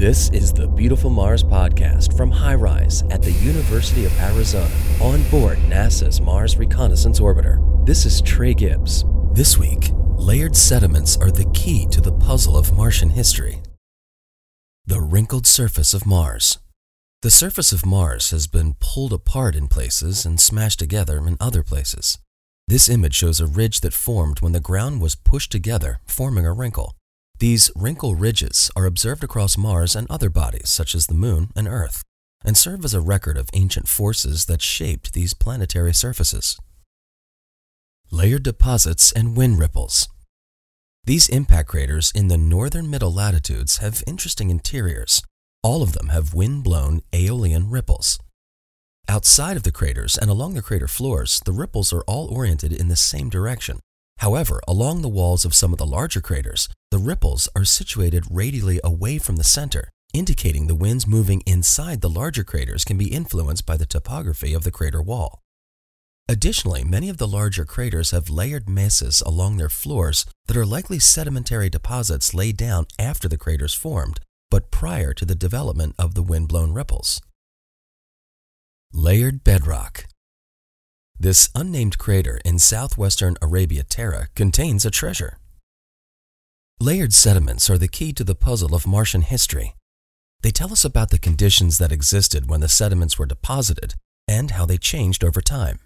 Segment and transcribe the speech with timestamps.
[0.00, 5.58] This is the Beautiful Mars podcast from HiRISE at the University of Arizona on board
[5.68, 7.84] NASA's Mars Reconnaissance Orbiter.
[7.84, 9.04] This is Trey Gibbs.
[9.34, 13.60] This week, layered sediments are the key to the puzzle of Martian history.
[14.86, 16.58] The wrinkled surface of Mars.
[17.20, 21.62] The surface of Mars has been pulled apart in places and smashed together in other
[21.62, 22.16] places.
[22.66, 26.54] This image shows a ridge that formed when the ground was pushed together, forming a
[26.54, 26.94] wrinkle.
[27.40, 31.66] These wrinkle ridges are observed across Mars and other bodies such as the Moon and
[31.66, 32.02] Earth,
[32.44, 36.58] and serve as a record of ancient forces that shaped these planetary surfaces.
[38.10, 40.06] Layered deposits and wind ripples.
[41.04, 45.22] These impact craters in the northern middle latitudes have interesting interiors.
[45.62, 48.18] All of them have wind-blown aeolian ripples.
[49.08, 52.88] Outside of the craters and along the crater floors, the ripples are all oriented in
[52.88, 53.80] the same direction,
[54.20, 58.78] However, along the walls of some of the larger craters, the ripples are situated radially
[58.84, 63.64] away from the center, indicating the winds moving inside the larger craters can be influenced
[63.64, 65.40] by the topography of the crater wall.
[66.28, 70.98] Additionally, many of the larger craters have layered mesas along their floors that are likely
[70.98, 76.22] sedimentary deposits laid down after the craters formed, but prior to the development of the
[76.22, 77.22] wind-blown ripples.
[78.92, 80.09] Layered bedrock
[81.20, 85.36] this unnamed crater in southwestern Arabia Terra contains a treasure.
[86.80, 89.74] Layered sediments are the key to the puzzle of Martian history.
[90.40, 94.64] They tell us about the conditions that existed when the sediments were deposited and how
[94.64, 95.80] they changed over time.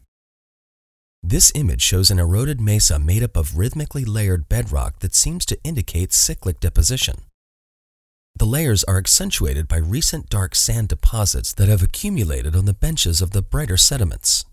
[1.20, 5.58] This image shows an eroded mesa made up of rhythmically layered bedrock that seems to
[5.64, 7.16] indicate cyclic deposition.
[8.36, 13.20] The layers are accentuated by recent dark sand deposits that have accumulated on the benches
[13.20, 14.44] of the brighter sediments.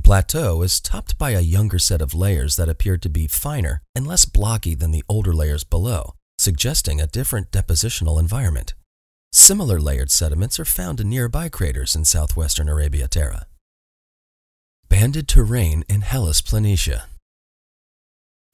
[0.00, 3.82] The plateau is topped by a younger set of layers that appear to be finer
[3.94, 8.72] and less blocky than the older layers below, suggesting a different depositional environment.
[9.30, 13.46] Similar layered sediments are found in nearby craters in southwestern Arabia Terra.
[14.88, 17.02] Banded terrain in Hellas Planitia.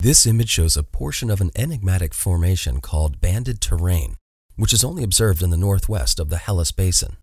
[0.01, 4.17] This image shows a portion of an enigmatic formation called banded terrain,
[4.57, 7.19] which is only observed in the northwest of the Hellas Basin.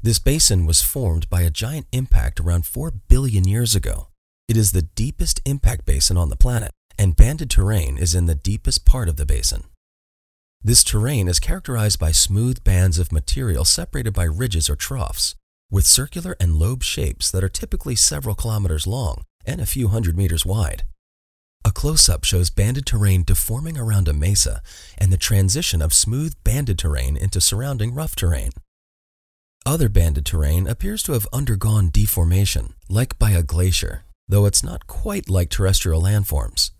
[0.00, 4.08] This basin was formed by a giant impact around 4 billion years ago.
[4.46, 8.36] It is the deepest impact basin on the planet, and banded terrain is in the
[8.36, 9.64] deepest part of the basin.
[10.62, 15.34] This terrain is characterized by smooth bands of material separated by ridges or troughs,
[15.68, 20.16] with circular and lobe shapes that are typically several kilometers long and a few hundred
[20.16, 20.84] meters wide.
[21.64, 24.62] A close-up shows banded terrain deforming around a mesa
[24.96, 28.52] and the transition of smooth banded terrain into surrounding rough terrain.
[29.66, 34.86] Other banded terrain appears to have undergone deformation, like by a glacier, though it's not
[34.86, 36.70] quite like terrestrial landforms.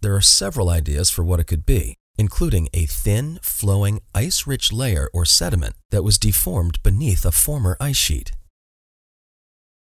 [0.00, 5.08] There are several ideas for what it could be, including a thin, flowing, ice-rich layer
[5.12, 8.32] or sediment that was deformed beneath a former ice sheet.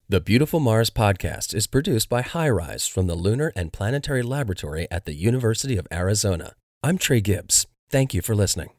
[0.08, 5.04] The Beautiful Mars podcast is produced by HiRISE from the Lunar and Planetary Laboratory at
[5.04, 6.54] the University of Arizona.
[6.82, 7.66] I'm Trey Gibbs.
[7.91, 8.70] Thank you for listening.